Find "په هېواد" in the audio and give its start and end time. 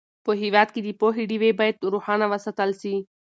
0.25-0.67